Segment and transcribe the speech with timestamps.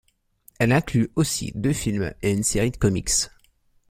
[0.57, 3.11] Elle inclut aussi deux films et une série de comics.